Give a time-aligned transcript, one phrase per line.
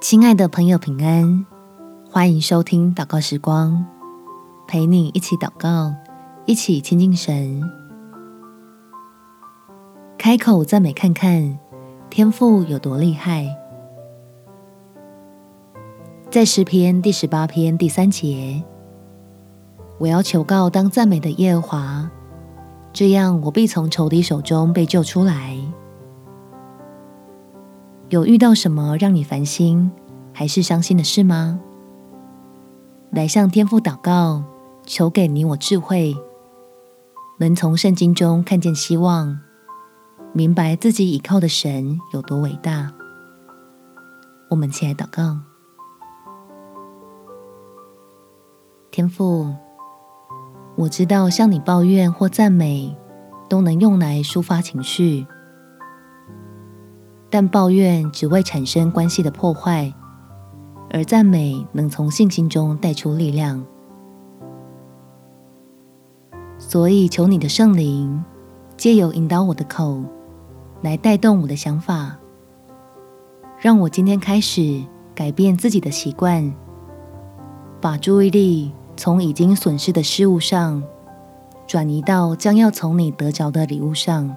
[0.00, 1.44] 亲爱的朋友，平安！
[2.10, 3.84] 欢迎收听祷告时光，
[4.66, 5.92] 陪你一起祷告，
[6.46, 7.62] 一起亲近神。
[10.16, 11.58] 开口赞美看看，
[12.08, 13.54] 天赋有多厉害。
[16.30, 18.64] 在诗篇第十八篇第三节，
[19.98, 22.10] 我要求告当赞美的耶和华，
[22.90, 25.58] 这样我必从仇敌手中被救出来。
[28.10, 29.88] 有遇到什么让你烦心
[30.32, 31.60] 还是伤心的事吗？
[33.12, 34.42] 来向天父祷告，
[34.84, 36.16] 求给你我智慧，
[37.38, 39.38] 能从圣经中看见希望，
[40.32, 42.92] 明白自己倚靠的神有多伟大。
[44.48, 45.38] 我们起来祷告，
[48.90, 49.54] 天父，
[50.74, 52.96] 我知道向你抱怨或赞美，
[53.48, 55.28] 都能用来抒发情绪。
[57.30, 59.92] 但抱怨只会产生关系的破坏，
[60.90, 63.64] 而赞美能从信心中带出力量。
[66.58, 68.22] 所以，求你的圣灵
[68.76, 70.02] 借由引导我的口，
[70.82, 72.16] 来带动我的想法，
[73.58, 76.52] 让我今天开始改变自己的习惯，
[77.80, 80.82] 把注意力从已经损失的事物上，
[81.66, 84.36] 转移到将要从你得着的礼物上。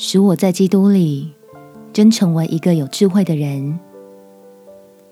[0.00, 1.34] 使我在基督里
[1.92, 3.80] 真成为一个有智慧的人，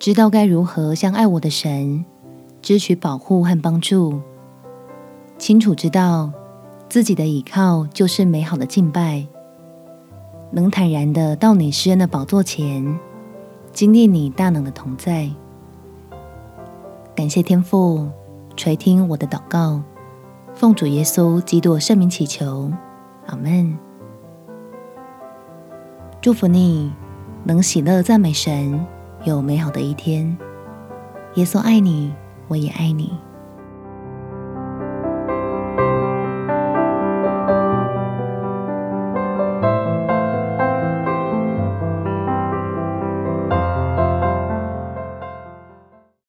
[0.00, 2.04] 知道该如何向爱我的神
[2.60, 4.20] 支取保护和帮助，
[5.38, 6.32] 清楚知道
[6.88, 9.24] 自己的倚靠就是美好的敬拜，
[10.50, 12.98] 能坦然的到你施恩的宝座前，
[13.72, 15.30] 经历你大能的同在。
[17.14, 18.08] 感谢天父
[18.56, 19.80] 垂听我的祷告，
[20.56, 22.68] 奉主耶稣基督圣名祈求，
[23.28, 23.78] 阿门。
[26.22, 26.92] 祝福你，
[27.42, 28.86] 能喜乐赞美神，
[29.24, 30.38] 有美好的一天。
[31.34, 32.14] 耶稣爱你，
[32.46, 33.18] 我也爱你。